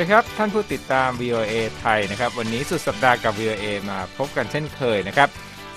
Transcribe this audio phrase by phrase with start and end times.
[0.00, 5.28] วัสดีครับ ท่านผู้ติดตาม VOA ไทยนะครับ วันนี้สุดสัปดาห์กับ VOA มาพบกันเช่นเคยนะครับ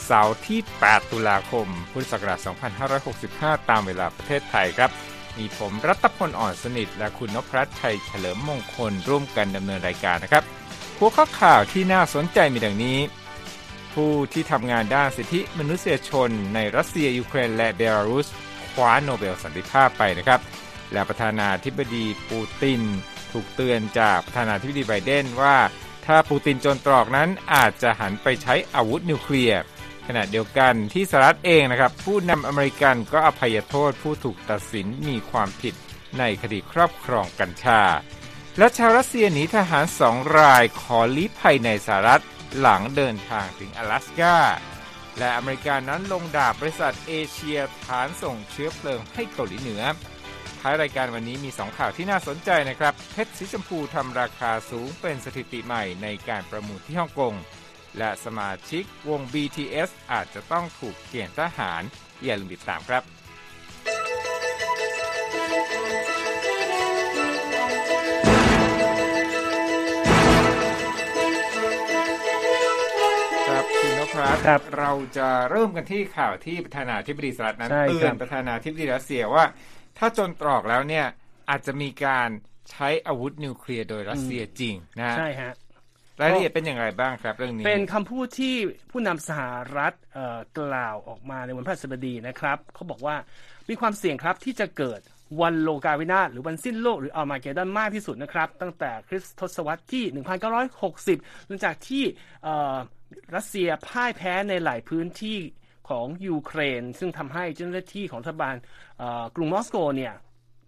[0.05, 2.39] เสาร์ที่ 8 ตุลาคม พุทธศักราช
[3.03, 4.91] 2565 ตามเวลาประเทศไทยครับ
[5.37, 10.43] มีผมรัตพลอ่อนสนิท และคุณนพรัตน์ชัยเฉลิมมงคลร่วมกันดำเนินรายการนะครับ
[10.97, 12.97] หัวข้อข่าวที่น่าสนใจมีดังนี้
[13.93, 18.27] ผู้ที่ทำงานด้านสิทธิมนุษยชน ในรัสเซียยูเครนและเบลารุส
[18.73, 20.39] คว้าโนเบลสันติภาพไปนะครับ
[20.91, 22.83] และประธานาธิบดีปูติน
[23.33, 25.57] ถูกเตือนจากประธานาธิบดีไบเดนว่า
[26.05, 29.61] ถ้าปูตินจนตรอกนั้นอาจจะหันไปใช้อาวุธนิวเคลียร์
[30.07, 35.75] ขณะเดียวกันที่สหรัฐเองนะครับ ผู้นำอเมริกันก็อภัยโทษผู้ถูกตัดสินมีความผิด
[36.19, 37.81] ในคดีครอบครองกัญชา
[38.57, 42.23] และชาวรัสเซียหนีทหารสองรายขอลี้ภัยในสหรัฐ
[42.59, 44.37] หลังเดินทางถึง阿拉สกา
[45.17, 49.81] และอเมริกานั้นลงดาบบริษัทเอเชียฐานส่งเชื้อเพลิงให้เกาหลีเหนือ
[50.65, 57.33] ท้ายรายการวันนี้มี 2 ข่าวที่น่าสนใจนะครับ เพชรสีชมพูทำราคาสูงเป็นสถิติใหม่ในการประมูลที่ฮ่องกง
[57.97, 61.81] และสมาชิกวง BTS อาจจะต้องถูกเกณฑ์ทหาร
[62.23, 63.03] อย่าลืมติดตามครับ
[73.47, 79.45] ครับคุณนพรัตน์ครับเราจะเริ่มกันที่ข่าวที่ประธานาธิบดีสหรัฐนั้นใช่เตืครัอนบประธานาธิบดีรัสเซียว่า
[79.97, 81.05] ถ้าจนตรอกแล้วเนี่ย
[81.49, 82.29] อาจจะมีการ
[82.71, 85.53] ใช้อาวุธนิวเคลียร์โดยรัสเซียจริงนะฮะใช่ฮะ
[86.21, 88.55] รายละเอียดเป็นอย่างไรบ้างครับเรื่องนี้ เป็นคำพูดที่
[88.91, 89.41] ผู้นำสห
[89.77, 93.15] รัฐเอ่อกล่าวออกมาในวันพฤหัสบดีนะครับเขาบอกว่า
[93.69, 94.99] มีความเสี่ยงครับที่จะเกิด
[95.41, 100.03] วันโลกาวินาศหรือวันสิ้นโลกหรืออัลมาเกดอนมากที่สุดนะครับ ตั้งแต่คริสตศตวรรษที่
[100.77, 102.03] 1960 หลังจากที่
[102.43, 102.75] เอ่อ
[103.35, 105.37] รัสเซียพ่ายแพ้ในหลายพื้นที่
[105.89, 108.55] ของยูเครน ซึ่งทำให้เจ้าหน้าที่ของรัฐบาล
[109.35, 110.13] กรุงมอสโกเนี่ย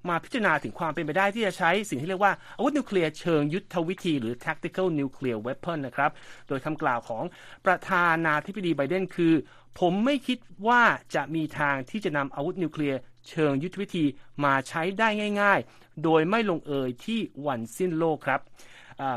[0.09, 6.11] มาพิจารณาถึงความเป็นไปได้ที่จะใช้สิ่งที่เรียกว่า อาวุธนิวเคลียร์เชิงยุทธวิธี หรือ tactical nuclear weapon นะครับ
[6.47, 7.23] โดยคำกล่าวของ
[7.65, 9.33] ประธานาธิบดีไบเดนคือ
[9.79, 10.83] ผมไม่คิดว่า
[11.15, 14.05] จะมีทางที่จะนำอาวุธนิวเคลียร์เชิงยุทธวิธี
[14.43, 15.07] มาใช้ได้
[15.41, 18.39] ง่าย ๆ โดยไม่ลงเอยที่วันสิ้นโลกครับ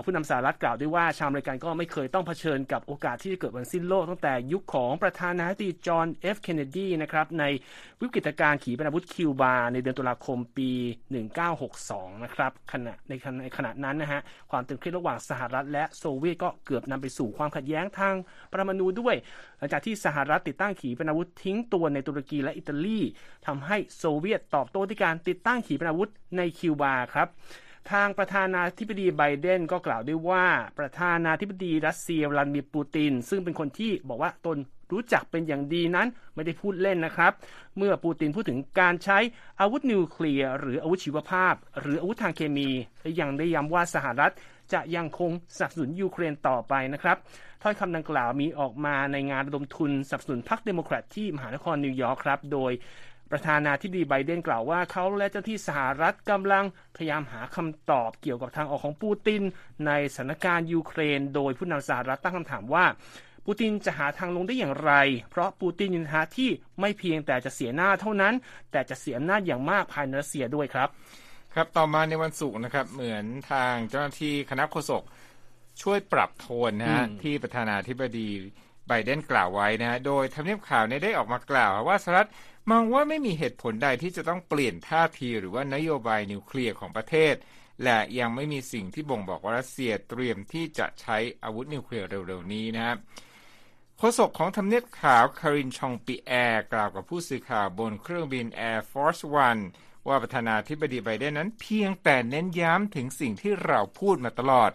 [0.05, 7.45] ผู้นำสหรัฐกล่าวด้วยว่าชาวอเมริกันก็ไม่เคยต้องเผชิญกับโอกาสที่จะเกิดวันสิ้นโลกตั้งแต่ยุคของประธานาธิบดีจอห์นเอฟเคนเนดีนะครับใน
[8.01, 10.71] วิกฤตการณ์ขีปนาวุธคิวบา ในเดือนตุลาคมปี
[11.47, 18.15] 1962 นะครับขณะในขณะในขณะนั้นนะฮะความตึงเครียดระหว่างสหรัฐและโซเวียตก็เกือบนำไปสู่ความขัดแย้งทาง
[18.51, 19.15] ปรมาณูด้วย
[19.59, 23.01] หลังจากที่สหรัฐติดตั้งขีปนาวุธทิ้งตัวในตุรกีและอิตาลี
[23.47, 27.29] ทำให้โซเวียตตอบโต้ด้วยการติดตั้งขีปนาวุธในคิวบาครับ
[27.93, 30.47] ทางประธานาธิบดีไบเดนก็กล่าวด้วยว่า
[30.79, 34.59] ประธานาธิบดีรัสเซียวลาดิมีร์ปูติน ซึ่งเป็นคนที่บอกว่าตน
[34.93, 37.33] รู้จักเป็นอย่างดีนั้นไม่ได้พูดเล่นนะครับ
[37.77, 39.19] เมื่อปูตินพูดถึงการใช้
[39.61, 42.69] อาวุธนิวเคลียร์หรืออาวุธชีวภาพ หรืออาวุธทางเคมี
[43.03, 44.33] และยังได้ย้ำว่าสหรัฐ
[44.73, 47.17] จะยังคงสนับสนุนยูเครนต่อไปนะครับ
[47.63, 52.73] ถ้อยคำดังกล่าวมีออกมาในงานระดมทุนสนับสนุนพรรคเดโมแครตที่มหานครนิวยอร์กครับ โดย
[53.31, 56.65] ประธานาธิบดีไบเดนกล่าวว่าเขาและเจ้าหน้าที่สหรัฐกำลัง
[56.97, 59.43] พยายามหาคำตอบเกี่ยวกับทางออกของปูติน
[59.87, 62.85] ในสถานการณ์ยูเครน โดยผู้นำสหรัฐตั้งคำถามว่า
[63.47, 64.93] ปูตินจะหาทางลงได้อย่างไร
[65.31, 66.51] เพราะปูตินยินหาที่
[66.81, 68.35] ไม่เพียงแต่จะเสียหน้าเท่านั้น
[68.71, 70.89] แต่จะเสียอำนาจอย่างมากภายในรัสเซียด้วยครับ
[71.55, 75.03] ครับต่อมาในวันศุกร์นะครับ เหมือนทางเจ้าหน้าที่คณะโฆษก
[75.83, 78.29] ช่วยปรับโทนนะฮะอืมที่ประธานาธิบดี
[78.89, 82.29] ไบเดนกล่าวไว้นะฮะโดยทำเนียบขาวเนี่ยได้ออกมากล่าวว่าสหรัฐ
[82.71, 87.35] มองว่าไม่มีเหตุผลใดที่จะต้องเปลี่ยนท่าทีหรือว่านโยบายนิวเคลียร์ของประเทศ
[87.85, 92.97] และยังไม่มีสิ่งที่บ่งบอกว่ารัสเซียเตรียมที่จะใช้อาวุธนิวเคลียร์เร็วๆนี้นะครับ
[93.99, 99.63] โฆษกของทำเนียบขาวคารินชองปีแอร์กล่าวกับผู้สื่อข่าวบนเครื่องบิน Air Force One
[100.09, 104.71] ว่าประธานาธิบดีไบเดนนั้นเพียงแต่เน้นย้ำถึงสิ่งที่เราพูดมาตลอด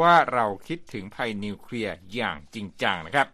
[0.00, 3.26] ว่าเราคิดถึงภัยนิวเคลียร์อย่างจริงจังนะครับ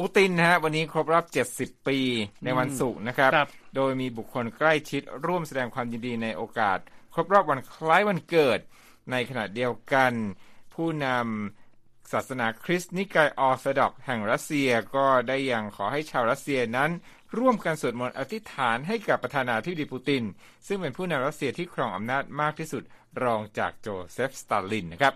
[0.00, 1.24] ปูตินนะฮะวันนี้ครบรอบ
[1.58, 1.98] 70 ปี
[2.44, 6.78] ในวันศุกร์นะครับครับ โดยมีบุคคลใกล้ชิดร่วมแสดงความยินดีในโอกาส
[7.14, 8.58] ครบรอบวันคล้ายวันเกิด
[9.10, 10.12] ในขณะเดียวกัน
[10.74, 16.90] ผู้นำศาสนาคริสต์นิกายออร์โธดอกซ์แห่งรัสเซียก็ได้ยังขอให้ชาวรัสเซียนั้น
[17.38, 20.22] ร่วมกันสวดมนต์อธิษฐานให้กับประธานาธิบดีปูติน
[20.66, 22.82] ซึ่งเป็นผู้นำรัสเซียที่ครองอำนาจมากที่สุด
[23.22, 25.14] รองจากโจเซฟสตาลินนะครับ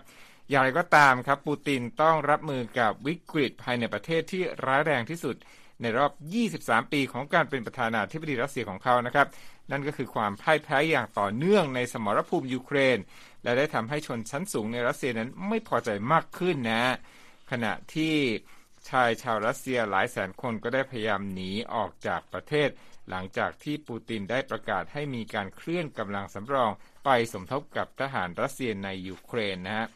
[0.49, 5.35] อย่างไรก็ตามครับปูตินต้องรับมือกับวิกฤตภายในประเทศที่ร้ายแรงที่สุด
[5.81, 6.11] ในรอบ
[6.51, 9.27] 23 ปีของการเป็นประธานาธิบดีรัสเซียของเขานะครับ
[9.71, 12.97] นั่นก็คือความพ่ายแพ้อย่างต่อเนื่องในสมรภูมิยูเครน
[13.43, 16.83] และได้ทำให้ชนชั้นสูงในรัสเซียนั้นไม่พอใจมากขึ้นนะ
[17.51, 18.15] ขณะที่
[18.89, 22.69] ชายชาวรัสเซียหลายแสนคนก็ได้พยายามหนีออกจากประเทศ
[23.09, 26.71] หลังจากที่ปูตินได้ประกาศให้มีการเคลื่อนกำลังสำรอง
[27.05, 29.87] ไปสมทบกับทหารรัสเซียในยูเครนนะฮะ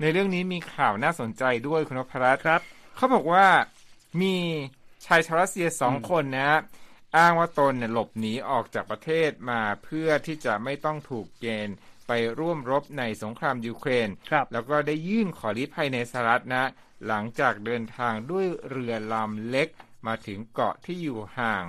[0.00, 2.60] ในเรื่องนี้มีข่าวน่าสนใจด้วยคุณพรัตครับ
[2.96, 3.46] เขาบอกว่า
[4.20, 4.34] มี
[5.06, 6.60] ชายชาวรัสเซียสองคนนะฮะ
[7.16, 14.08] อ้างว่าตนเนี่ยหลบหนีออกจากประเทศมาเพื่อที่จะไม่ต้องถูกเกณฑ์ไปร่วมรบในสงครามยูเครน
[14.52, 16.64] แล้วก็ได้ยื่นขอลี้ภัยในสหรัฐนะ
[17.06, 19.68] หลังจากเดินทางด้วยเรือลำเล็ก
[20.06, 21.64] มาถึงเกาะที่อยู่ห่าง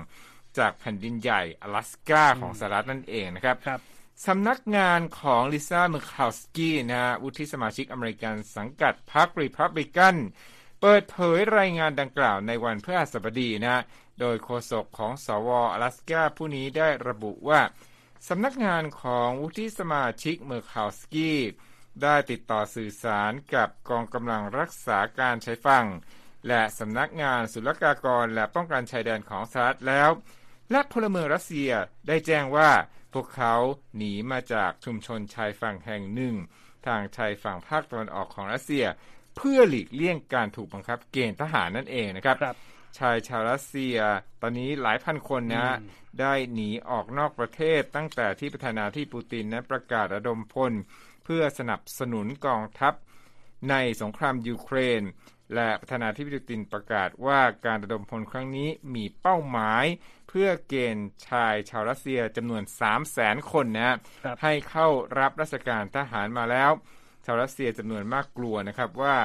[0.58, 3.80] จากแผ่นดินใหญ่อลาสกาของสหรัฐนั่นเองนะครับรบ
[4.27, 10.16] สำนักงานของลิซ่าเมอร์คาวสกี้นะฮะวุฒิสมาชิกอเมริกันสังกัดพรรครีพับลิกัน
[10.81, 13.83] เปิดเผยรายงานดังกล่าวในวันพฤหัสบดีนะ
[14.19, 17.62] โดยโฆษกของสวอลาสกาผู้นี้ได้ระบุว่า
[18.27, 21.39] สำนักงานของวุฒิสมาชิกเมอร์คาวสกี้
[22.01, 25.86] ได้ติดต่อสื่อสารกับกองกำลังรักษาการณ์ชายฝั่ง
[26.48, 30.10] และสำนักงานศุลกากรและป้องกันชายแดนของสหรัฐแล้ว
[30.71, 31.71] และพลเมืองรัสเซีย
[32.07, 32.71] ได้แจ้งว่า
[33.14, 33.56] พวกเขา
[33.98, 36.36] หนีมาจากชุมชนชายฝั่งแห่งหนึ่ง
[36.88, 38.86] ทางชายฝั่งภาคตะวันออกของรัสเซีย
[39.36, 42.56] เพื่อหลีกเลี่ยงการถูกบังคับเกณฑ์ทหารนั่นเองนะครับรบ
[43.00, 43.98] ชายชาวรัสเซีย
[44.42, 45.78] ตอนนี้หลายพันคนนะ
[46.20, 50.74] ได้หนีออกนอกประเทศตั้งแต่ที่ประธานาธิบดีปูตินนั้นประกาศระดมพล
[51.26, 52.94] เพื่อสนับสนุนกองทัพ
[53.70, 55.02] ในสงครามยูเครน
[55.56, 59.86] และประธานาธิบดีปูตินประกาศว่าการระดมพลครั้งนี้มีเป้าหมาย
[60.30, 63.98] เพื่อเกณฑ์ชายชาวรัสเซียจำนวน 3 0 0แสนคนนะ
[64.44, 64.88] ให้เข้า
[65.20, 66.72] รับราชการทหารมาแล้ว
[67.26, 69.16] ชาวรัสเซียจำนวนมากกลัวนะครับว่า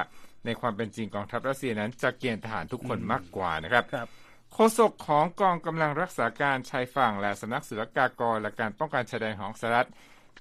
[0.45, 4.07] ในความเป็นจริงกองทัพรัสเซียนั้นจะเกณฑ์ทหารทุกคนมากกว่านะครับรบ
[4.53, 9.89] โฆษกของกองกำลังรักษาการชายฝั่งและสำนักศุลกากรและการป้องกันชายแดนของสหรัฐ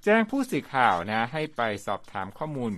[0.05, 2.73] แจ้งผู้สื่อข่าวนะให้ไปสอบถามข้อมูล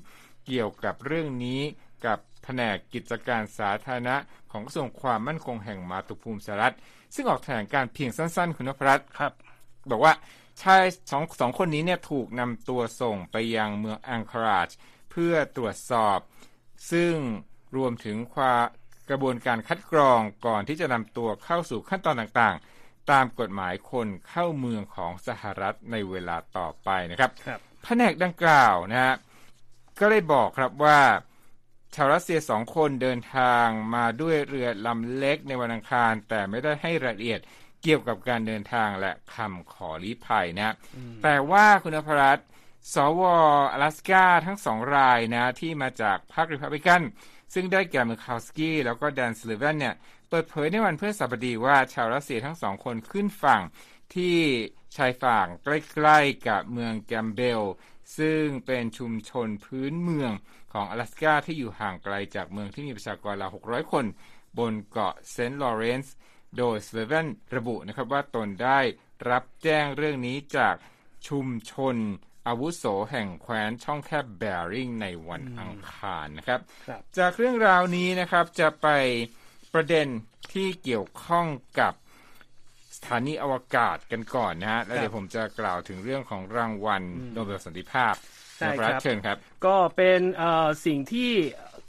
[0.47, 1.61] เกี่ยวกับเรื่องนี้
[2.07, 4.17] กับแผนกกิจการสาธารณะ
[4.51, 6.75] ของกระทรวงความมั่นคงแห่งมาตุภูมิสหรัฐ
[7.15, 9.33] ซึ่งออกแถลงการเพียงสั้นๆ คุณนพรัตน์ครับ
[9.91, 10.13] บอกว่า
[10.63, 14.69] ชายสองสองคนนี้เนี่ยถูกนำตัวส่งไปยังเมืองอังคาราจ
[15.11, 16.19] เพื่อตรวจสอบ
[16.93, 17.15] ซึ่ง
[17.77, 18.65] รวมถึงความ
[19.11, 29.15] กระบวนการคัดกรองก่อนที่จะนำตัวเข้าสู่ขั้นตอนต่างๆ ตามกฎหมายคนเข้าเมืองของสหรัฐในเวลาต่อไปนะครับครับแผนกดังกล่าวนะฮะ
[29.99, 31.01] ก็ได้บอกครับว่า
[31.95, 37.41] ชาวรัสเซียสองคนเดินทางมาด้วยเรือลำเล็กในวันอังคาร แต่ไม่ได้ให้รายละเอียด
[37.83, 40.75] เกี่ยวกับการเดินทางและคำขอลี้ภัยนะ
[41.23, 42.39] แต่ว่าคุณนพรัตน์
[42.95, 43.37] สวอ
[43.83, 47.03] ลาสกาทั้งสองรายนะ ที่มาจากพรรครีพับลิกัน
[47.55, 49.95] ซึ่งได้แก่เมอร์คาวสกี้แล้วก็แดนซัลลิแวนเนี่ย
[50.29, 53.63] เปิดเผยในวันพฤหัสบดีว่าชาวรัสเซียทั้งสองคนขึ้นฝั่ง
[54.15, 54.37] ที่
[54.97, 57.63] ชายฝั่งใกล้ๆกับเมืองแกมเบล
[58.19, 60.33] ซึ่งเป็นชุมชนพื้นเมือง
[60.73, 64.05] ของอลาสกาที่อยู่ห่างไกลจากเมืองที่มีประชากรราว 600 คน
[64.59, 66.15] บนเกาะเซนต์ลอเรนซ์
[66.59, 67.27] โดยซัลลิแวน
[67.57, 68.81] ระบุนะครับว่าตนได้
[69.31, 70.75] รับแจ้งเรื่องนี้จาก
[71.29, 71.97] ชุมชน
[72.47, 76.61] อาวุโสแห่งแคว้นช่องแคบแบริงในวันอังคารนะครับ
[76.91, 78.89] รบจากเรื่องราวนี้นะครับจะไป
[79.73, 80.07] ประเด็น
[80.53, 81.47] ที่เกี่ยวข้อง
[81.81, 82.06] กับส
[83.09, 88.15] ถานีอวกาศกันก่อนนะฮะ แล้วเดี๋ยวผมจะกล่าวถึงเรื่องของรางวัลโนเบลสันติภาพ
[88.59, 89.37] ใช่ครับเชิญครับ
[89.67, 90.21] ก็เป็น
[90.87, 91.31] สิ่งที่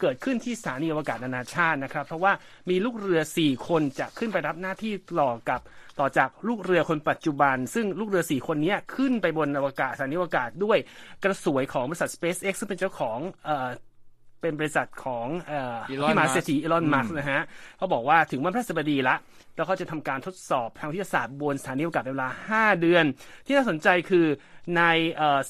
[0.02, 2.34] เกิดขึ้นที่สถานีอวกาศนานาชาตินะครับ เพราะว่า
[2.70, 5.62] มีลูกเรือ 4 คนจะขึ้นไปรับหน้าที่ต่อกับ
[6.00, 10.78] ต่อจากลูกเรือคนปัจจุบัน ซึ่งลูกเรือ 4 คนนี้ขึ้นไปบนอวกาศสถานีอวกาศด้วย
[11.24, 13.20] กระสวยของบริษัท SpaceX ซึ่งเป็นเจ้าของ
[14.42, 15.28] เป็นบริษัทของ
[15.90, 17.42] พี่มาเศรษฐีอีลอนมัสนะฮะ
[17.78, 19.16] เขาบอกว่าถึงวันพฤหัสบดีละ
[19.56, 23.04] แล้วเขาจะทำการทดสอบทางวิทยาศาสตร์บนสถานีอวกาศเวลา 5 เดือน
[23.46, 24.26] ที่น่าสนใจคือ
[24.78, 24.82] ใน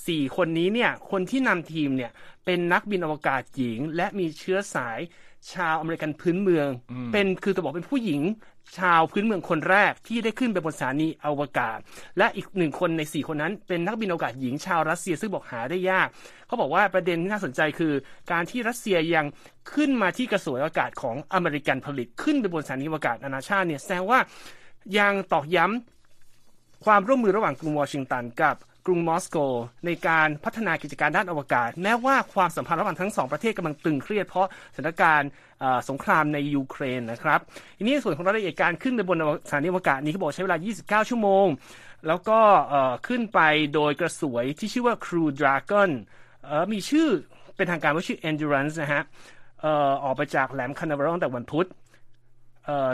[0.08, 2.12] สี่คนนี้เนี่ยคนที่นำทีมเนี่ย
[2.46, 5.00] เป็นนักบินอวกาศหญิง และมีเชื้อสาย
[5.54, 6.68] ชาวอเมริกันพื้นเมือง
[7.14, 8.22] เป็นคือจะบอกเป็นผู้หญิง
[8.78, 11.78] ชาวพื้นเมืองคนแรกที่ได้ขึ้นไปบนสถานีอวกาศ
[12.18, 16.08] และอีกหนึ่งคนในสี่คนนั้น เป็นนักบินอวกาศหญิงชาวรัสเซียซึ่งบอกหาได้ยาก
[16.48, 17.94] เขาบอกว่าประเด็นที่น่าสนใจคือ
[18.32, 19.26] การที่รัสเซียยัง
[19.74, 24.20] ขึ้นมาที่กระสวยอากาศของอเมริกันผลิตขึ้นไปบนสถานีอวกาศนานาชาติเนี่ยแสดงว่า
[25.00, 28.56] ยังตอกย้ำความร่วมมือระหว่างกรุงวอชิงตันกับ
[28.88, 29.38] กรุงมอสโก
[29.86, 35.30] ในการพัฒนากิจการด้านอวกาศ แม้ว่าความสัมพันธ์ระหว่างทั้งสองประเทศกำลังตึงเครียดเพราะสถานการณ์
[35.90, 37.40] สงครามในยูเครนนะครับ
[37.78, 39.18] ทีนี้ส่วนของรายละเอียดการขึ้นไปบน
[39.48, 40.58] สถานีอวกาศนี้เขาบอกใช้เวลา
[41.04, 41.48] 29 ชั่วโมง
[42.08, 42.40] แล้วก็
[43.08, 43.40] ขึ้นไป
[43.74, 45.90] โดยกระสวยที่ชื่อว่า Crew Dragon
[46.72, 47.08] มีชื่อ
[47.56, 49.04] เป็นทางการว่าชื่อ Endurance นะฮะ
[50.04, 51.68] ออกไปจากแหลมคานาเวรตั้งแต่วันพุธ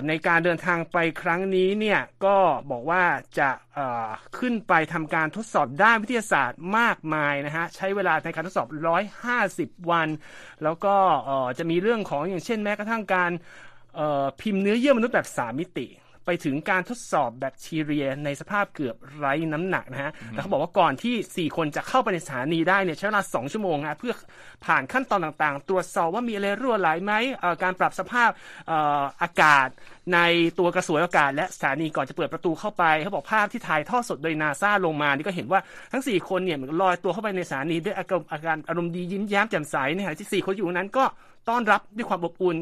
[0.08, 2.38] ในการเดินทางไปครั้งนี้เนี่ยก็
[2.72, 3.04] บอกว่า
[3.40, 3.50] จะ
[4.38, 8.68] ขึ้นไปทำการทดสอบด้านวิทยาศาสตร์มากมายนะฮะใช้เวลาในการทดสอบ
[9.30, 10.08] 150 วัน
[10.64, 10.96] แล้วก็
[11.58, 13.32] จะมีเรื่องของอย่างเช่นแม้กระทั่งการ
[14.42, 15.88] พิมพ์เนื้อเยื่อมนุษย์แบบ 3 มิติ
[16.26, 24.14] ไปถึงการทดสอบแบคทีเรียในสภาพเกือบไร้น้ำหนักนะฮะแล้วเขาบอกว่าก่อนที่ 4 คนจะเข้าไปในสถานีได้เนี่ยใช้เวลา 2 ชั่วโมงนะเพื่อ
[24.66, 27.14] ผ่านขั้นตอนต่างๆ ตรวจสอบว่ามีอะไรรั่วไหลไหม
[27.64, 28.30] การปรับสภาพ
[29.22, 29.68] อากาศ
[30.14, 30.20] ใน
[30.60, 35.60] ตัวกระสวยอากาศ และสถานีก่อนจะเปิดประตูเข้าไปเขาบอกภาพที่ถ่ายทอดสดโดยนาซาลงมานี่ก็เห็นว่า
[35.92, 38.06] ทั้ง 4 คนเนี่ยเหมือนลอยตัวเข้าไปในสถานีด้วยอา
[38.46, 41.06] การอารมณ์ดียิ้มแย้มแจ่มใสในขณะที่4คนอยู่นั้นก็
[41.50, 42.58] ต้อนรับด้วยความอบอุ่น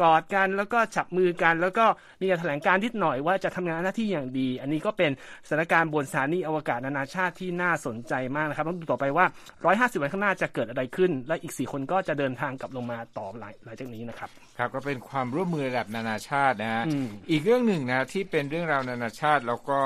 [0.00, 1.84] กอดกันแล้วก็จับมือกัน แล้วก็
[2.20, 5.10] มีการแถลงการนิดหน่อยว่าจะทำงานหน้าที่อย่างดี อันนี้ก็เป็น
[5.46, 9.26] สถานการณ์บนสถานีอวกาศนานาชาติที่น่าสนใจมากนะครับต้องดูต่อไปว่า
[9.62, 16.84] 150 วันข้างหน้าจะเกิดอะไรขึ้น และอีก 4 คนก็จะเดินทางกลับลงมาต่อหลังหลังจากนี้นะครับครับก็เป็นความร่วมมือระดับนานาชาตินะฮะ
[17.30, 19.80] อีกเรื่องหนึ่งนะที่เป็นเรื่องราวนานาชาติแล้วก็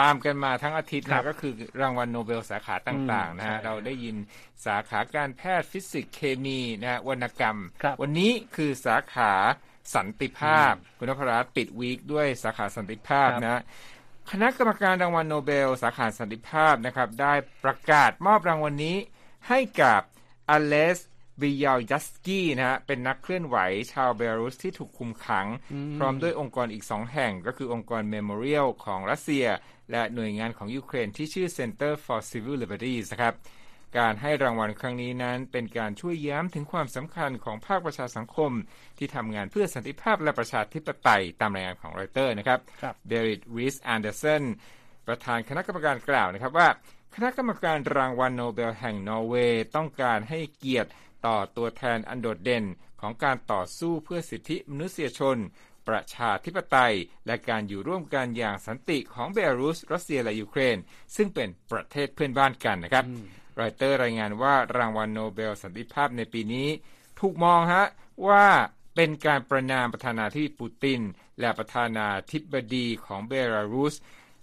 [0.00, 4.16] ตามกันมาทั้งอาทิตย์นะก็คือรางวัลโนเบลสาขาต่างๆนะฮะเราได้ยิน
[4.66, 7.58] สาขาการแพทย์ฟิสิกส์เคมีนะฮะวรรณกรรม
[8.02, 9.32] วันนี้คือสาขา
[9.94, 13.62] สันติภาพ คุณนพรัตน์ปิด week ด้วยสาขาสันติภาพนะ
[14.30, 18.96] คณะกรรมการรางวัลโนเบล สาขาสันติภาพนะครับ ได้ประกาศมอบรางวัลนี้
[19.48, 20.00] ให้กับ
[20.50, 20.98] อเลส
[21.40, 23.56] บิยาลยัสกี้นะฮะเป็นนักเคลื่อนไหว
[23.92, 25.46] ชาวเบลารุสที่ถูกคุมขัง
[25.96, 29.46] พร้อมด้วยองค์กรอีกสองแห่ง ก็คือองค์กรเมโมเรียลของรัสเซีย
[29.90, 33.34] และหน่วยงานของยูเครนที่ชื่อ Center for Civil Liberties นะครับ
[33.98, 38.52] การให้รางวัลครั้งนี้นั้นเป็นการช่วยย้ำถึงความสำคัญของภาคประชาสังคม
[38.98, 42.60] ที่ทำงานเพื่อสันติภาพและประชาธิปไตยตามรายงานของรอยเตอร์นะครับ
[43.08, 44.42] เบริตไรส์แอนเดอร์สัน
[45.06, 46.68] ประธานคณะกรรมการกล่าวนะครับว่า
[47.14, 50.90] คณะกรรมการรางวัลโนเบลแห่งนอร์เวย์ต้องการให้เกียรติ
[51.26, 52.64] ต่อตัวแทนอันโดดเด่น
[53.00, 55.36] ของการต่อสู้เพื่อสิทธิมนุษยชน
[55.88, 56.94] ประชาธิปไตย
[57.26, 60.76] และการอยู่ร่วมกันอย่างสันติของเบลารุส รัสเซียและยูเครน
[61.16, 63.04] ซึ่งเป็นประเทศเพื่อนบ้านกันนะครับ
[63.60, 66.68] รอยเตอร์รายงานว่ารางวัลโนเบลสันติภาพในปีนี้
[67.20, 67.84] ถูกมองฮะ
[68.28, 68.46] ว่า
[68.94, 71.00] เป็นการประนามประธานาธิบดีปูติน
[71.40, 73.94] และประธานาธิบดีของเบลารุส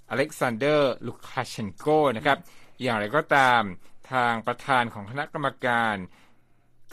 [0.09, 1.85] อเล็กซานเดอร์ลูคาเชนโก
[2.15, 2.37] นะครับ
[2.81, 3.61] อย่างไรก็ตาม
[4.11, 5.95] ทางประธานของคณะกรรมการ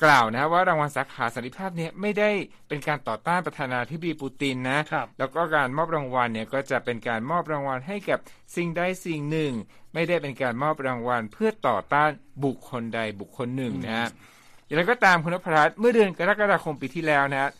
[0.04, 2.30] กล่าวนะว่ารางวัลสาขาสันติภาพเนี่ยไม่ได้
[2.69, 4.80] เป็นการต่อต้านประธานาธิบดีปูตินนะ
[5.19, 8.19] แล้วก็การมอบรางวัลเนี่ยก็จะเป็นการมอบรางวัลให้กับ
[8.57, 9.52] สิ่งใดสิ่งหนึ่ง
[9.95, 12.11] ไม่ได้เป็นการมอบรางวัลเพื่อต่อต้าน
[12.45, 14.09] บุคคลใดบุคคลหนึ่งนะฮะ
[14.66, 17.50] อย่างไรก็ตามคุณนพรัตน์เมื่อเดือนกรกฎาคมปีที่แล้วนะ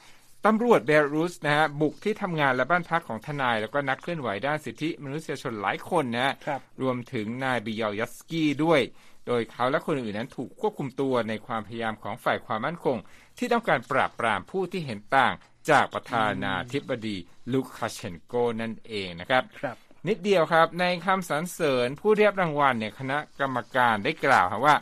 [0.47, 8.81] ตำรวจเบลารุสนะฮะบุกที่ทำงานและบ้านพักของทนาย แล้วก็นักเคลื่อนไหวด้านสิทธิมนุษยชนหลายคนนะรรวมถึงนายบิยายัสกี้ด้วย
[9.27, 12.97] โดยเขาและคนอื่นนั้นถูกควบคุมตัวในความพยายามของฝ่ายความมั่นคง
[13.39, 15.35] ที่ต้องการปราบปรามผู้ที่เห็นต่าง
[15.71, 17.17] จากประธานาธิบดี
[17.53, 19.77] ลูคาเชนโกนั่นเองนะครับรบ
[20.09, 24.77] นิดเดียวครับในคำสรรเสริญผู้ได้รับรางวัลเนี่ยคณะกรรมการได้กล่าวครับว่า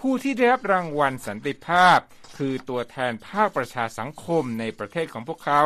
[0.00, 1.98] ผู้ที่ได้รับรางวัลสันติภาพ
[2.36, 5.62] คือตัวแทนภาคประชาสังคมในประเทศของพวกเขา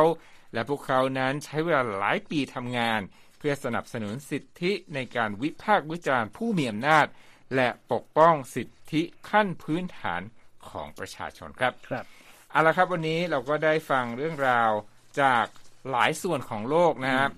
[0.53, 3.01] และพวกเขานั้นใช้เวลาหลายปีทำงาน
[3.37, 7.05] เพื่อสนับสนุนสิทธิในการวิพากษ์วิจารณ์ผู้มีอำนาจ
[7.55, 10.21] และปกป้องสิทธิขั้นพื้นฐาน
[10.69, 12.05] ของประชาชนครับครับ
[12.51, 14.71] เอาละครับวันนี้เราก็ได้ฟังเรื่องราว
[15.21, 15.45] จาก
[15.91, 17.31] หลายส่วนของโลกนะครับ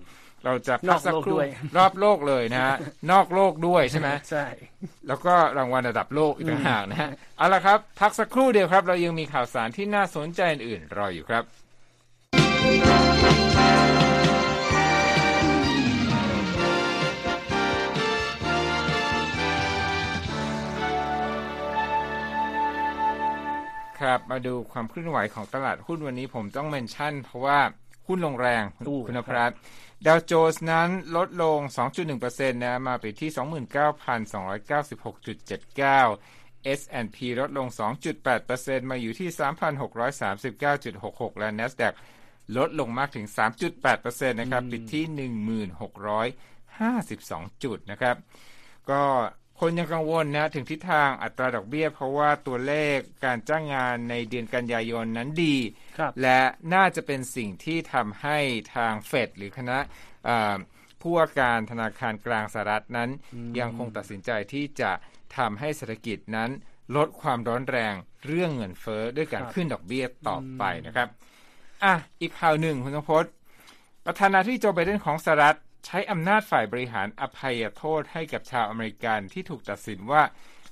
[0.45, 1.39] เราจะพักสักครู่
[1.77, 2.75] รอบโลกเลยนะฮะ
[3.11, 4.45] นอกโลกด้วยใช่ไหมใช่
[5.07, 13.10] แล้วก็รางวัลระดับโลกอีกต่างหากนะฮะเอาละครับ พักสักครู่เดียวครับ เรายังมีข่าวสารที่น่าสนใจอื่นรออยู่ครับ
[24.01, 27.59] ครับ มาดูความเคลื่อนไหวของตลาดหุ้นวันนี้ผมต้องเมนชั่น เพราะว่า
[28.07, 28.63] หุ้นลงแรง
[29.07, 29.51] คุณพรัต
[30.05, 31.59] ดาวโจนส์นั้นลดลง
[32.07, 33.29] 2.1%นะมาไปที่
[36.69, 37.67] 29,296.79 S&P ลดลง
[38.29, 39.29] 2.8%มาอยู่ที่
[40.49, 41.93] 3,639.66 และ NASDAQ
[42.57, 43.25] ลดลงมากถึง
[43.81, 45.29] 3.8%นะครับปิดที่
[47.49, 48.15] 1,652 จุดนะครับ
[48.89, 49.01] ก็
[49.63, 55.57] คนยังกังวลนะถึงทิศทางอัตราดอกเบี้ย เพราะว่าตัวเลขการจ้างงานในเดือนกันยายนนั้นดี
[56.21, 56.39] และ
[56.73, 58.37] น่าจะเป็นสิ่งที่ทำให้
[58.75, 59.77] ทางเฟดหรือคณะ
[61.01, 63.09] ผู้ว่าการธนาคารกลางสหรัฐนั้น
[63.59, 64.91] ยังคงตัดสินใจที่จะ
[65.37, 66.49] ทำให้เศรษฐกิจนั้น
[66.95, 67.93] ลดความร้อนแรง
[68.27, 71.07] เรื่องเงินเฟ้อด้วยการขึ้นดอกเบี้ยต่อไปนะครับ
[71.83, 73.31] อะ อีกข่าวหนึ่งคุณพจน์
[74.05, 80.23] ประธานาธิบดีโจไบเดนของสหรัฐ ใช้อำนาจฝ่ายบริหารอภัยโทษให้กับชาวอเมริกันที่ถูกตัดสินว่า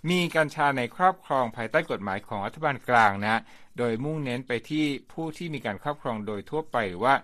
[0.09, 3.41] มีกัญชาในครอบครองภายใต้กฎหมายของรัฐบาลกลางนะ
[3.77, 7.15] โดยมุ่งเน้นไปที่ผู้ที่มีการครอบครองโดยทั่วไปหรือว่า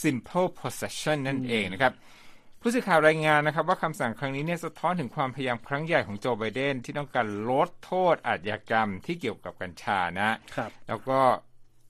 [0.00, 1.92] simple possession นั่นเองนะครับ
[2.60, 11.20] ผู้สื่อข่าวรายงานนะครับ ว่าคำสั่งครั้งนี้เนี่ยสะท้อนถึงความพยายามครั้งใหญ่ของโจไบเดนที่ต้องการลดโทษอาชญากรรมที่เกี่ยวกับกัญชานะครับแล้วก็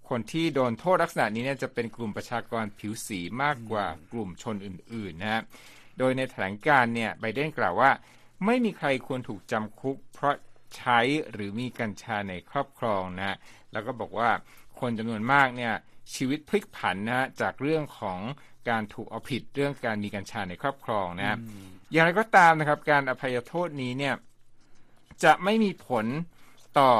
[0.08, 5.42] คนที่โดนโทษลักษณะนี้เนี่ยจะเป็นกลุ่มประชากรผิวสีมากกว่ากลุ่มชนอื่นๆนะฮะ
[5.98, 7.90] โดยในแถลงการเนี่ยไบเดนกล่าวว่า
[8.44, 10.34] ไม่มีใครควรถูกจำคุก เพราะ
[10.76, 11.00] ใช้
[11.32, 13.36] หรือมีกัญชาในครอบครองนะฮะ
[13.72, 14.30] แล้วก็บอกว่า
[14.80, 15.74] คนจำนวนมากเนี่ย
[16.14, 18.20] ชีวิตพลิกผันนะฮะจากเรื่องของ
[18.68, 21.36] การถูกเอาผิดเรื่องการมีกัญชาในครอบครองนะฮะ
[21.92, 24.14] อย่างไรก็ตามนะครับ การอภัยโทษนี้เนี่ย
[25.24, 26.06] จะไม่มีผล
[26.78, 26.92] ต่อ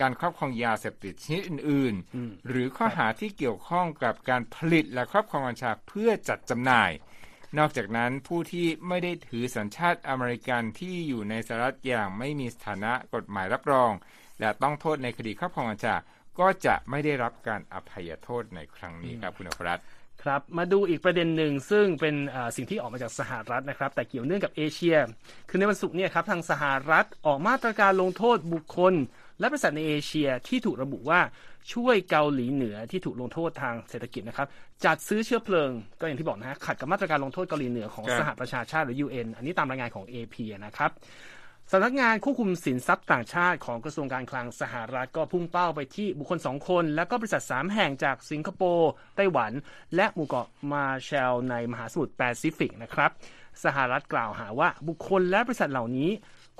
[0.00, 6.90] การครอบครองยาเสพติดชนิดอื่น ๆ หรือข้อหาที่เกี่ยวข้องกับการผลิตและครอบครองกัญชาเพื่อจัดจำหน่าย
[7.58, 13.92] นอกจากนั้นผู้ที่ไม่ได้ถือสัญชาติอเมริกันที่อยู่ในสหรัฐอย่างไม่มีสถานะกฎหมายรับรอง
[14.40, 15.94] และต้องโทษในคดีครอบครองกัญชา
[16.38, 19.84] ก็จะไม่ได้รับการอภัยโทษในครั้งนี้ครับคุณอภรัตน์
[20.26, 22.14] ครับ มาดูอีกประเด็นหนึ่งซึ่งเป็น
[22.56, 24.96] สิ่งที่ออกมาจากสหรัฐนะครับ แต่เกี่ยวเนื่องกับเอเชีย
[25.48, 28.94] คือในวันศุกร์เนี่ยครับทางสหรัฐออกมาตรการลงโทษบุคคล
[29.40, 31.20] และบริษัทในเอเชียที่ถูกระบุว่า
[31.72, 34.48] ช่วยเกาหลีเหนือที่ถูกลงโทษทางเศรษฐกิจนะครับ
[34.84, 40.90] จัดซื้อเชื้อเพลิง ก็อย่างที่บอกนะฮะขัดกับมาตรการลงโทษเกาหลีเหนือของสหประชาชาติหรือ UN อันนี้ตามรายงานของ AP นะครับ
[41.72, 49.52] สำนักงานควบคุมสินทรัพย์ต่างชาติของกระทรวงการคลังสหรัฐก็พุ่งเป้าไปที่บุคคลสองคน และก็บริษัท 3 แห่งจากสิงคโปร์ไต้หวัน
[49.96, 53.10] และหมู่เกาะมาแชลในมหาสมุทรแปซิฟิกนะครับ
[53.64, 56.10] สหรัฐกล่าวหาว่าบุคคลและบริษัทเหล่านี้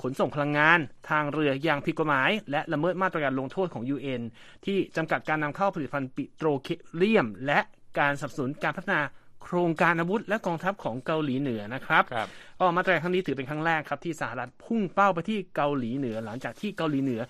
[0.01, 4.21] ขนส่งพลังงาน ทางเรืออย่างผิดกฎหมาย และละเมิดมาตรการลงโทษของ UN
[4.65, 7.59] ที่จำกัดการนำเข้าผลิตภัณฑ์ปิโตรเคเลียม และ
[7.99, 9.01] การสนับสนุนการพัฒนา
[9.43, 12.27] โครงการอาวุธและกองทัพของเกาหลีเหนือนะครับครับ
[12.61, 17.21] ออกมาตรการครั้งนี้ถือเป็นครั้งแรกครับที่สหรัฐพุ่งเป้าไปที่เกาหลีเหนือ หลังจากที่เกาหลีเหนือ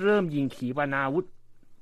[0.00, 1.26] เริ่มยิงขีปนาวุธ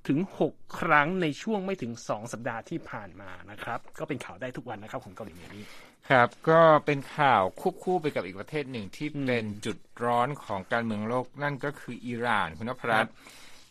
[0.09, 0.19] ถึง
[0.51, 5.65] 6 ครั้งในช่วงไม่ถึง 2 สัปดาห์ที่ผ่านมานะครับ ก็เป็นข่าวได้ทุกวันนะครับของเกาหลีเหนือนี้
[6.11, 13.13] ครับ ก็เป็นข่าวควบคู่ไปกับอีกประเทศหนึ่งที่เป็นจุดร้อนของการเมืองโลกนั่นก็คืออิหร่านคุณนพรัตน์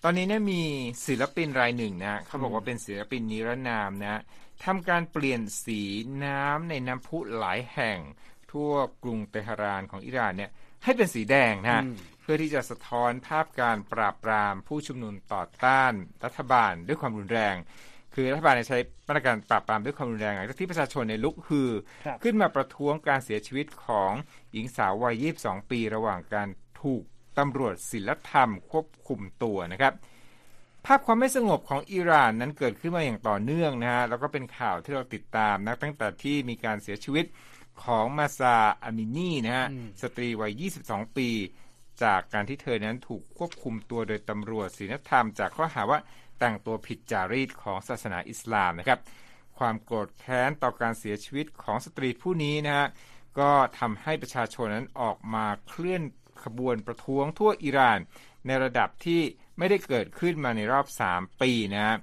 [0.04, 0.62] ตอนนี้เนี่ยมี
[1.06, 4.22] ศิลปินรายหนึ่งนะเขาบอกว่าเป็นศิลปินนิรนามนะ
[4.66, 5.82] ทำการเปลี่ยนสี
[6.24, 8.00] น้ำในน้ำพุหลายแห่ง
[8.52, 8.72] ทั่ว
[9.04, 10.52] กรุงเตหะรานของอิหร่านเนี่ย
[10.84, 11.84] ให้เป็นสีแดงนะ
[12.22, 17.56] เพื่อที่จะสะท้อนภาพการปราบปรามผู้ชุมนุมต่อต้านรัฐบาลด้วยความรุนแรง
[18.14, 21.72] คือรัฐบาลใช้มาตรการปราบปรามด้วยความรุนแรงหลังจากที่ประชาชนในลุกฮือ
[22.06, 24.12] ครับขึ้นมาประท้วงการเสียชีวิตของ
[24.52, 26.48] หญิงสาววัย 22 ปี ระหว่างการ
[26.82, 27.04] ถูก
[27.38, 29.94] ตำรวจศิลธรรมควบคุมตัวนะครับ
[30.86, 37.26] ภาพความไม่สงบของอิหร่านนั้นเกิดขึ้นมาอย่างต่อเนื่องนะฮะแล้วก็เป็นข่าวที่เราติดตามนะตั้งแต่ที่มีการเสียชีวิต
[37.84, 39.68] ของมาซาอามินีนะฮะ
[40.02, 41.30] สตรีวัย 22 ปี
[42.04, 46.00] จากการที่เธอนั้นถูกควบคุมตัวโดยตำรวจศีลธรรม จากข้อหาว่า
[46.40, 49.00] แต่งตัวผิดจารีตของศาสนาอิสลามนะครับ
[49.58, 52.88] ความโกรธแค้นต่อการเสียชีวิตของสตรีผู้นี้นะฮะ
[53.40, 56.04] ก็ทำให้ประชาชนนั้นออกมาเคลื่อน
[56.44, 58.00] ขบวนประท้วงทั่วอิหร่าน
[58.46, 59.22] ในระดับที่
[59.58, 61.96] ไม่ได้เกิดขึ้นมาในรอบ 3 ปีนะฮะ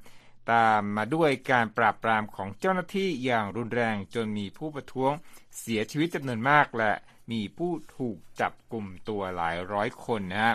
[0.52, 5.12] ตามมาด้วยการปราบปรามของเจ้าหน้าที่อย่างรุนแรงจนมีผู้ประท้วง
[5.60, 6.92] เสียชีวิตจำนวนมากและ
[7.32, 10.54] มีผู้ถูกจับกลุ่มตัวหลายร้อยคนนะฮะ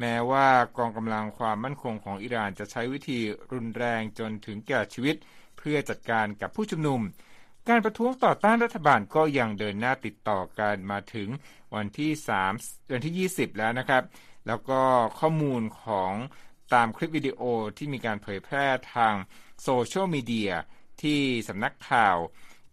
[0.00, 3.20] แม้ว่ากองกำลังความมั่นคงของอิหร่านจะใช้วิธี
[3.52, 5.16] รุนแรงจนถึงแก่ชีวิต
[5.58, 7.00] เพื่อจัดการกับผู้ชุมนุม
[7.68, 11.28] การประท้วงต่อต้านรัฐบาลก็ยังเดินหน้าติดต่อกันมาถึง
[11.74, 12.10] วันที่
[12.50, 14.02] 3 วันที่ 20 แล้วนะครับ
[14.46, 14.80] แล้วก็
[15.18, 16.12] ข้อมูลของ
[16.74, 17.40] ตามคลิปวิดีโอ
[17.76, 19.14] ที่มีการเผยแพร่ทาง
[19.62, 20.52] โซเชียลมีเดีย
[21.02, 22.16] ที่สำนักข่าว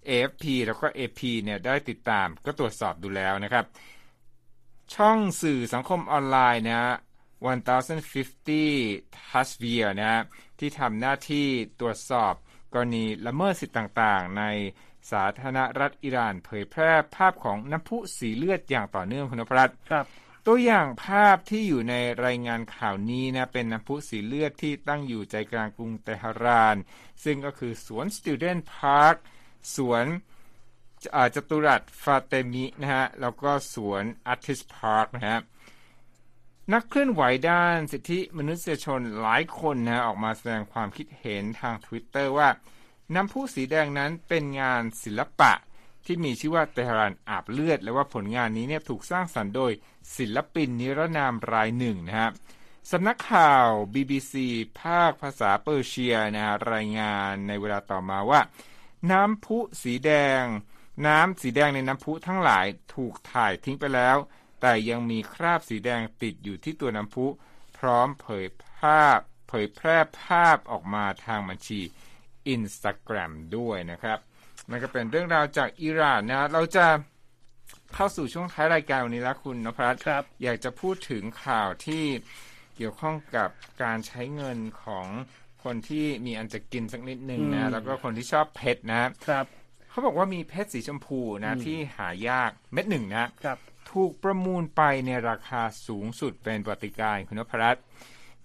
[0.08, 3.66] AFP แล้วก็ AP เนี่ยได้ติดตามก็ตรวจสอบดูแล้วนะครับ
[4.96, 6.82] ช่องสื่อสังคมออนไลน์นะ
[7.42, 10.24] 1050 Touch v i a นะฮะ
[10.60, 11.48] ที่ทำหน้าที่
[11.80, 12.34] ตรวจสอบ
[12.74, 14.44] กรณีละเมิดสิทธิต่างๆ ใน
[15.12, 20.06] สาธารณรัฐอิหร่านเผยแพร่ภาพของน้ำพุสีเลือดอย่างต่อเนื่องคุณนพรัตน์ครับ
[20.48, 26.76] ตัวอย่างภาพที่อยู่ในรายงานข่าวนี้นะเป็นน้ำพุสีเลือดที่ตั้งอยู่ใจกลางกรุงเตหะราน
[27.24, 29.16] ซึ่งก็คือสวน Student Park
[29.76, 30.06] สวน
[31.36, 35.40] จตุรัสฟาเตมินะฮะแล้วก็สวน Artist Park นะฮะ
[36.74, 42.50] นักเคลื่อนไหวด้านสิทธิมนุษยชนหลายคนนะออกมาแสดงความคิดเห็นทาง Twitter ว่า
[43.16, 45.52] น้ำพุสีแดงนั้นเป็นงานศิลปะ
[46.06, 49.72] ที่มีชื่อว่าเตหรานอาบเลือด และว่าผลงานนี้เนี่ยถูกสร้างสรรค์โดย
[50.18, 52.30] ศิลปินนิรนามรายหนึ่งนะฮะ
[52.92, 54.34] สำนักข่าว BBC
[54.82, 58.42] ภาคภาษาเปอร์เซียนะฮะรายงานในเวลาต่อมาว่า
[59.12, 60.12] น้ำพุสีแด
[60.42, 60.44] ง
[61.08, 64.18] น้ำสีแดงในน้ำพุทั้งหลายถูกถ่ายทิ้งไปแล้ว
[64.62, 67.26] แต่ยังมีคราบสีแดงติดอยู่ที่ตัวน้ำพุ
[67.78, 71.82] พร้อมเผยภาพ เผยแพร่ภาพออกมาทางบัญชี
[72.54, 74.20] Instagram ด้วยนะครับ
[74.70, 76.86] มันก็เป็นเรื่องราวจากอิหร่านนะเราจะ
[77.94, 82.04] เข้าสู่ช่วงท้ายรายการวันนี้แล้วคุณนภัสครับ อยากจะพูดถึงข่าวที่
[82.76, 83.50] เกี่ยวข้องกับ
[83.84, 85.08] การใช้เงินของ
[85.64, 89.46] คนที่มีอันจะกินสักนิดหนึ่งอืนะมแล้วก็คนที่ชอบเพชรนะครับ
[89.90, 93.58] เขาบอกว่ามีเพชรสีชมพูนะที่หายากเม็ดหนึ่งนะครับ
[93.92, 97.84] ถูกประมูลไปในราคาสูงสุดเป็นปฏิการคุณนพรัตน์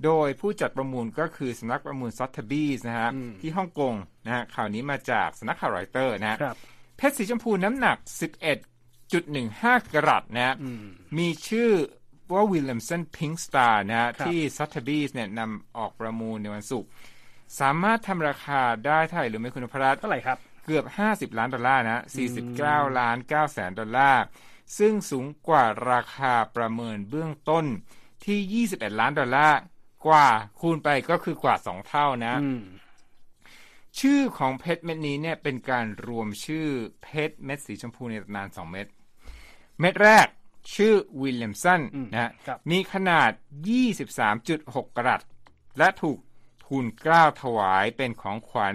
[0.05, 6.57] โดยผู้จัดประมูลก็คือสำนักประมูลซอตเทบีสนะฮะอืมที่ฮ่องกงนะฮะข่าวนี้มาจากสำนักข่าวรอยเตอร์นะฮะครับ
[6.97, 7.97] เพชรสีชมพูน้ำหนัก
[8.75, 10.85] 11.15 กรัตนะฮะอืม
[11.19, 11.71] มีชื่อ
[12.35, 16.89] ว่าวิลเลียมสันพิงค์สตาร์นะฮะครับที่ซอตเทบีสเนี่ยนำออกประมูลในวันศุกร์
[17.61, 22.03] สามารถทำราคาได้เท่าไหร่หรือไม่คุณนพรัตน์เท่าไหร่ครับ เกือบ 50 ล้านดอลลาร์นะ
[22.47, 24.23] 49 ล้าน9แสนดอลลาร์
[24.79, 27.65] ซึ่งสูงกว่าราคาประเมินเบื้องต้น
[28.25, 29.59] ที่ 21 ล้านดอลลาร์
[30.07, 30.27] กว่า
[30.61, 32.63] คูณไปก็คือกว่า2เท่านะอืม
[34.01, 36.67] ชื่อของเพชรเม็ดนี้เนี่ยเป็นการรวมชื่อ
[37.03, 38.87] เพชรเม็ดสีชมพูในตำนาน2เม็ด
[39.81, 40.27] เม็ดแรก
[40.75, 43.31] ชื่อวิลเลียมสันอืมนะฮะครับมีขนาด
[44.09, 45.23] 23.6 กรัต
[45.79, 46.19] และถูก
[46.65, 48.75] ทูลเกล้าถวายเป็นของขวัญ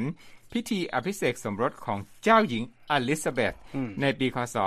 [0.51, 4.57] พิธีอภิเษกสมรสของเจ้าหญิงอลิซาเบธอืมในปีคศ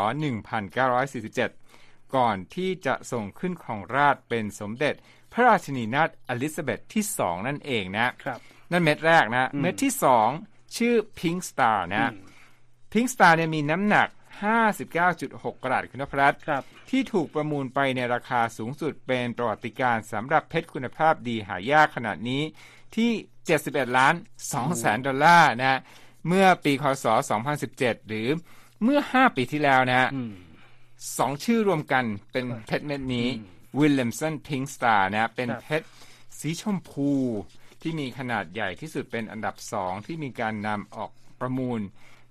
[1.16, 4.94] 1947 ก่อนที่จะส่งขึ้นของราชย์เป็นสมเด็จ
[5.35, 8.38] พระราชินีนาถอลิซาเบธที่สองนั่นเองนะครับ
[8.73, 10.29] นั่นเม็ดแรกนะ เม็ดที่สอง
[10.77, 12.27] ชื่อ Pink Star นะอืม
[12.92, 14.09] Pink Star เนี่ยมีน้ำหนัก
[14.85, 22.42] 59.6 กรัตคุณนพรัตน์ครับที่ถูกประมูลไปในราคาสูงสุดเป็นประวัติการณ์สำหรับเพชรคุณภาพดีหายากขนาดนี้
[22.97, 23.11] ที่
[23.55, 24.14] 71 ล้าน
[24.49, 25.81] 2แสนดอลลาร์นะ
[26.29, 27.07] เมื่อปีคศ
[27.57, 28.29] 2017 หรือ
[28.83, 30.33] เมื่อ 5 ปีที่แล้วนะอืม
[31.18, 33.29] สองชื่อรวมกันเป็นเพชรเม็ดนี้
[33.79, 35.87] วิลเลมสันพิงสตาร์นะเป็นครับเพชร
[36.39, 37.11] สีชมพู
[37.83, 41.11] ที่มีขนาดใหญ่ที่สุดเป็นอันดับสองที่มีการนำออก
[41.41, 41.81] ประมูล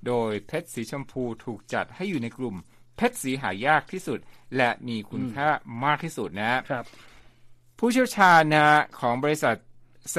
[0.08, 2.56] โดยเพชรสีชมพูถูกจัดให้อยู่ในกลุ่ม
[2.96, 4.20] เพชรสีหายากที่สุด
[4.58, 5.50] และมีคุณค่า
[5.86, 6.86] มากที่สุดนะครับ
[7.80, 8.68] ผู้เชี่ยวชาญนะ
[9.00, 9.56] ของบริษัท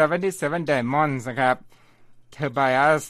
[0.04, 1.56] 77 Diamonds นะครับ
[2.34, 3.02] Tobias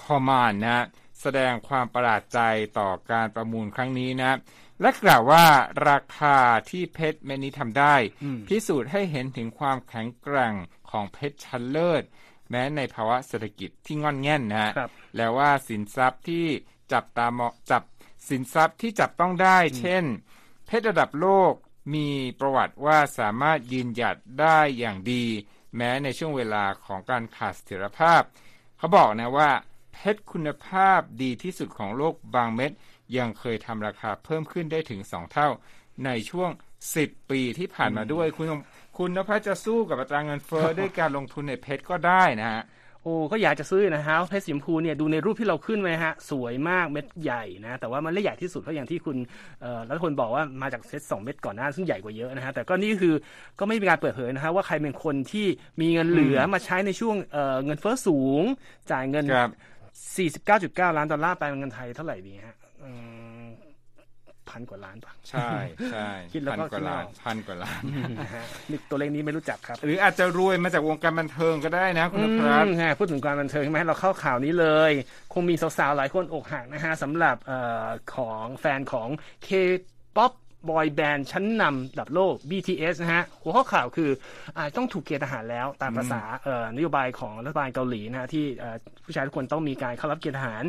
[0.00, 0.86] c o m a n นะ
[1.20, 2.40] แสดงความประหลาดใจ
[2.78, 4.38] ต่อการประมูลครั้งนี้นะ
[4.80, 5.46] และกล่าวว่า
[5.88, 6.36] ราคา
[6.70, 10.54] ที่เพชรเม็ดนี้ทำได้อืมพิสูจน์ให้เห็นถึงความแข็งแกร่ง
[10.90, 12.02] ของเพชรชั้นเลิศ
[12.50, 16.46] แม้ในภาวะเศรษฐกิจที่งอนแง่นนะครับแล้วว่าสินทรัพย์ที่
[16.92, 17.82] จับตามองจับ
[18.28, 20.04] สินทรัพย์ที่จับต้องได้ เช่น
[20.66, 21.52] เพชรระดับโลก
[21.94, 22.08] มี
[22.40, 25.24] ประวัติว่าสามารถยืนหยัดได้อย่างดี
[25.76, 28.22] แม้ในช่วงเวลาของการขาดเสถียรภาพ
[28.78, 29.50] เขาบอกนะว่า
[29.92, 32.72] เพชรคุณภาพดีที่สุดของโลกบางเม็ด
[33.18, 35.48] ยังเคยทำราคาเพิ่มขึ้นได้ถึง 2 เท่า
[36.06, 36.50] ในช่วง
[36.90, 38.46] 10 ปีที่ผ่านมาด้วย คุณ
[38.98, 42.62] คุณนภัสจะสู้กับอัตราเงินเฟ้อด้วยการลงทุนในเพชรก็ได้นะฮะ
[43.02, 49.16] โอ้ก็อยากจะซื้อนะฮะเพชรสีชมพูเนี่ยดูในรูปที่เราขึ้นไว้ฮะสวยมากเม็ดใหญ่นะ แต่ว่ามันไม่ใหญ่ที่สุดเพราะอย่างที่คุณ
[49.60, 53.14] เอ่อรัฐพลบอกว่ามาจากเซตสองเม็ดก่อนหน้าซึ่งใหญ่กว่าเยอะนะฮะแต่ก็นี่คือ
[53.58, 55.46] ก็ไม่มีการเปิดเผยนะฮะว่าใครเป็นคนที่
[55.80, 58.42] มีเงินเหลือมาใช้ในช่วงเอ่อเงินเฟ้อสูง
[58.90, 59.50] จ่ายเงินครับ
[60.92, 62.55] 49.9 ล้านดอลลาร์ไปเป็นเงินไทยเท่าไหร่ดีฮะอืม
[64.52, 65.48] พันกว่าล้านป่ะใช่
[65.92, 67.82] ใช่คิดแล้วพันก็กว่าล้านคิดไม่ออกพันกว่าล้าน
[68.20, 74.92] นะฮะนี่ตัวเลขนี้ไม่รู้จักครับ หรืออาจจะรวยมาจากวงการบันเทิงก็ได้นะคุณนภัสอืมฮะพูดถึงการบันเทิงใช่ไหมเราเข้าข่าวนี้เลย
[75.32, 77.52] คงมีสาวๆหลายคนอกหักนะฮะสำหรับเอ
[77.84, 79.08] อของแฟนของ
[79.46, 80.32] K-POP
[80.70, 84.10] บอยแบนด์ชั้นนำระดับโลก BTS นะฮะ หัวข้อข่าวคือ
[84.56, 90.64] อาต้องถูกเกณฑ์ทหารแล้วตามภาษาเอ่อนโยบายของรัฐบาลเกาหลีนะฮะที่เอ่อผู้ชายทุกคนต้องมีการเข้ารับเกณฑ์ทหาร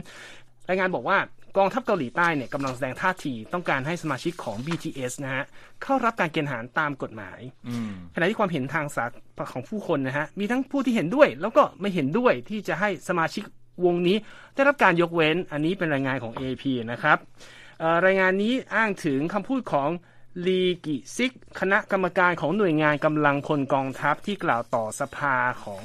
[0.70, 1.18] รายงานบอกว่า
[1.58, 5.46] กองทัพเกาหลีใต้เนี่ยกำลังแสดงท่าทีต้องการให้สมาชิกของ BTS นะฮะ
[5.84, 9.06] เข้ารับการเกณฑ์ทหารตามกฎหมายอืมขณะที่ความเห็นทางสา
[9.54, 13.44] ของผู้คนนะฮะมีทั้งผู้ที่เห็นด้วยแล้วก็ไม่เห็นด้วยที่จะให้สมาชิก
[13.86, 14.18] วงนี้
[14.56, 17.18] ได้รับการยกเว้นอันนี้เป็นรายงานของ AP นะครับ
[17.80, 19.90] เอ่อรายงานนี้อ้างถึงคำพูดของ
[20.48, 25.84] ลีกิซิก คณะกรรมการของหน่วยงานกำลังพลกองทัพที่กล่าวต่อสภาของ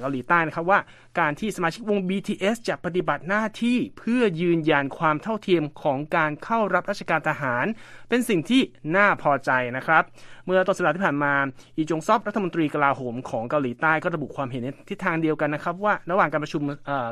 [0.00, 0.78] เกาหลีใต้นะครับว่า
[1.18, 7.66] การที่สมาชิกวง BTS จะปฏิบัติหน้าที่เพื่อยืนยันความเท่าเทียมของการเข้ารับราชการทหาร
[8.08, 8.62] เป็นสิ่งที่
[8.96, 10.02] น่าพอใจนะครับ
[10.46, 11.32] เมื่อต้นสัปดาห์ที่ผ่านมา
[11.76, 16.62] อีจงซอบรัฐมนตรีกลาโหมของเกาหลีใต้ก็ระบุความเห็นในทิศทางเดียวกันนะครับ ว่าระหว่างการประชุม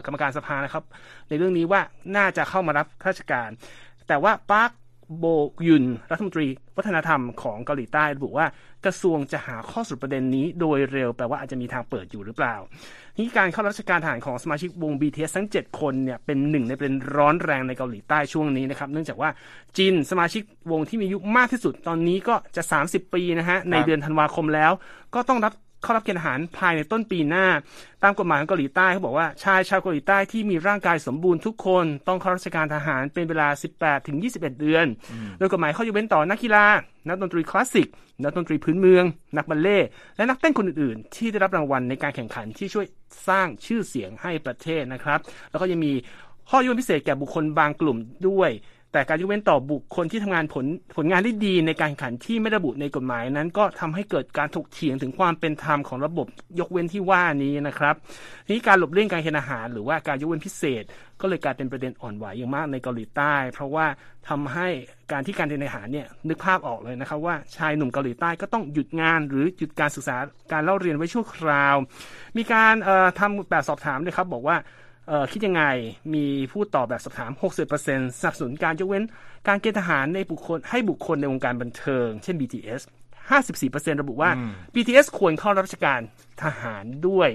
[0.05, 0.85] กรรมการสภานะครับ
[1.29, 1.81] ในเรื่องนี้ว่า
[2.17, 3.51] น่าจะเข้ามารับราชการ
[4.09, 4.71] แต่ว่าปาร์ค
[5.19, 5.25] โบ
[5.69, 8.47] ยุนรัฐมนตรีวัฒนธรรมของเกาหลีใต้ระบุว่า
[8.85, 12.55] กระทรวงจะหาข้อสรุปประเด็นนี้โดยเร็วแปลว่าอาจจะมีทางเปิดอยู่หรือเปล่า
[13.17, 19.31] นี่การเข้ารับราชการทหารของสมาชิกวง BTS ทั้ง 7 คนเนี่ยเป็นหนึ่งในประเด็นร้อนแรงในเกาหลีใต้ช่วงนี้นะครับเนื่องจากว่า
[19.77, 24.73] จีนสมาชิกวงที่มีอายุมากที่สุดตอนนี้ก็จะ 30 ปีนะฮะในเดือนธันวาคมแล้ว
[25.15, 27.47] ก็ต้องรับ เข้ารับเกณฑ์ทหารภายในต้นปีหน้า
[28.03, 34.87] ตามกฎหมายของเกาหลีใต้เขาบอกว่าชายชาวเกาหลีใต้ที่มีร่างกายสมบูรณ์ทุกคนต้องเข้าราชการทหารเป็นเวลา 18 ถึง 21 เดือน
[35.39, 36.67] โดยกฎหมายข้อยกเว้นต่อนักกีฬา
[37.09, 37.89] นักดนตรีคลาสสิก
[38.23, 39.05] นักดนตรีพื้นเมือง
[39.37, 39.87] นักบัลเล่ต์
[40.17, 42.87] และนักเต้นคนอื่นๆ ที่ได้รับรางวัลในการแข่งขันที่ช่วย
[43.29, 45.19] สร้างชื่อเสียงให้ประเทศนะครับ
[45.51, 45.93] แล้วก็ยังมี
[46.51, 47.97] ข้อยกเว้นพิเศษแก่บุคคลบางกลุ่ม
[48.29, 48.51] ด้วย
[48.93, 56.27] แต่การยกเว้นต่อบุคคลที่ทำงานผลผลงานได้ดีในการแข่งขันที่ไม่ระบุในกฎหมายนั้น ก็ทำให้เกิดการถกเถียงถึงความเป็นธรรมของระบบ
[56.61, 57.95] ยกเว้นที่ว่านี้นะครับ
[58.51, 60.85] นี้การหลบเลี่ยงการเกณฑ์อาหาร หรือว่าการยกเว้นพิเศษ
[61.21, 63.87] ก็เลยกลายเป็นประเด็นอ่อนไหวอย่างมากในเกาหลีใต้ เพราะว่า
[64.29, 64.69] ทำให้
[65.13, 70.17] การที่การเกณฑ์อาหารเนี่ยนึกภาพออกเลยนะครับว่าชายหนุ่มเกาหลีใต้ก็ต้องหยุดงาน หรือหยุดการศึกษา
[70.53, 71.77] การเล่าเรียนไว้ชั่วคราว
[72.37, 74.57] มีการเอ่อทำแบบสอบถามเลยครับบอกว่า
[75.33, 75.65] คิดยังไง
[76.15, 77.31] มีผู้ตอบแบบสอบถาม
[77.77, 79.05] 60%สนับสนุนการยกเว้น
[79.49, 82.83] การเกณฑ์ทหารในบุคคลให้บุคคลในวงการบันเทิง เช่น BTS
[83.43, 84.31] 54%ระบุว่า
[84.75, 86.01] BTS ควรเข้ารับราชการ
[86.43, 87.31] ทหารด้วย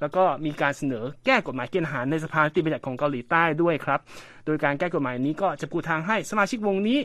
[0.00, 4.00] แล้วก็มีการเสนอแก้กฎหมายเกณฑ์ทหารในสภานิติบัญญัติของเกาหลีใต้ด้วยครับ
[4.46, 6.98] โดยการแก้กฎหมายนี้ก็จะปูทางให้สมาชิกวงนี้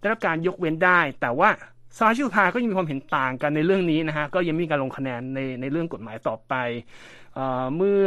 [0.00, 1.50] ได้รับการยกเว้นได้ แต่ว่า
[1.98, 6.54] สมาชิกสภาก็ยังมีความเห็นต่างกันในเรื่องนี้นะฮะก็ยังมีการลงคะแนนในในเรื่องกฎหมายต่อไป
[7.34, 8.06] เอ่อเมื่อ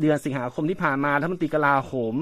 [0.00, 2.16] เดือนสิงหาคมที่ผ่านมารัฐมนตรีกลาโหม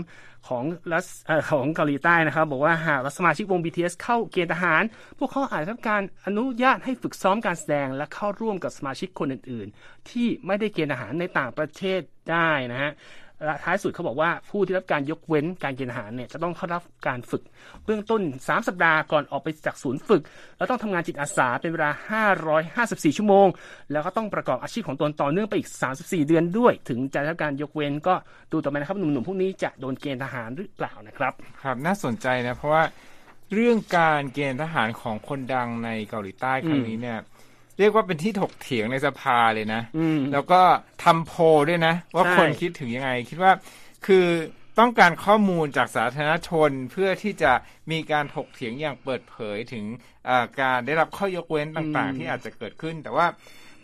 [0.48, 1.06] ของรัส
[1.50, 4.82] ของเกาหลีใต้นะครับ บอกว่าหากสมาชิกวง BTS เข้าเกณฑ์ทหาร
[5.18, 12.90] พวกเขาอาจได้รับการอนุญาตให้ฝึกซ้อมการแสดง และเข้าร่วมกับสมาชิกคนอื่น ๆ ที่ไม่ได้เกณฑ์ทหารในต่างประเทศได้นะฮะ
[13.44, 17.42] และท้ายสุดเขาบอกว่าผู้ที่รับการยกเว้นการเกณฑ์ทหารเนี่ยจะต้องเข้ารับการฝึก
[17.84, 20.22] เบื้องต้น 3 สัปดาห์ก่อนออกไปจากศูนย์ฝึก
[20.56, 21.90] แล้วต้องทำงานจิตอาสาเป็นเวลา
[22.76, 23.46] 554 ชั่วโมง
[23.92, 28.14] แล้วก็ต้องประกอบอาชีพของตนต่อเนื่องไปอีก 34 เดือนด้วย ถึงจะได้รับการยกเว้นก็
[28.52, 32.82] ดูต่อไปนะครับหนุ่มๆพวกนี้จะโดนเกณฑ์ทหารหรือเปล่านะครับครับน่าสนใจนะเพราะว่า
[33.54, 37.18] เรื่องการเกณฑ์ทหารของคนดังในเกาหลีใต้ครั้งนี้เนี่ย
[37.80, 40.60] เรียกว่าเป็นที่ถกเถียงในสภาเลยนะอืมแล้วก็
[41.04, 43.52] ทำโพลด้วยนะ ว่าใช่คนคิดถึงยังไง คิดว่า
[44.06, 44.26] คือ
[44.78, 47.52] ต้องการข้อมูลจากสาธารณชนเพื่อที่จะ
[47.90, 49.84] มีการถกเถียงอย่างเปิดเผยถึง
[50.28, 53.26] อ่าการได้รับข้อยกเว้นต่างๆ ที่อาจจะเกิดขึ้น แต่ว่า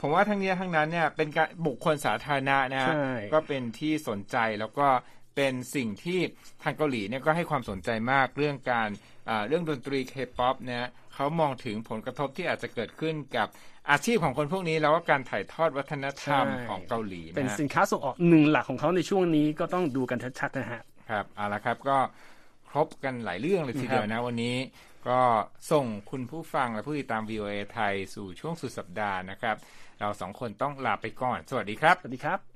[0.00, 4.88] ผมว่าทั้งนี้ทั้งนั้นเนี่ยเป็นการบุคคลสาธารณะนะฮะใช่ก็เป็นที่สนใจแล้วก็
[5.36, 6.18] เป็นสิ่งที่
[6.62, 8.88] ทางเกาหลีเนี่ยก็ให้ความสนใจมากเรื่องการ
[9.28, 13.48] อ่าเรื่องดนตรีเคป๊อปเนี่ย เขามองถึงผลกระทบที่อาจจะเกิดขึ้นกับ
[13.90, 21.98] อาชีพของคนพวกนี้แล้วก็การถ่ายทอดวัฒนธรรมใช่ของเกาหลีเป็นนะฮะสินค้าส่งออกหนึ่งหลักของเขาในช่วงนี้ก็ต้องดูกันชัดๆนะฮะครับเอาละครับก็
[22.70, 24.56] ครบกันหลายเรื่องเลยทีเดียวนะวันนี้
[25.08, 25.20] ก็
[25.72, 29.56] ส่งคุณผู้ฟังและผู้ติดตาม VOA ไทยสู่ช่วงสุดสัปดาห์นะครับ
[30.00, 32.55] เราสองคนต้องลาไปก่อน สวัสดีครับ สวัสดีครับ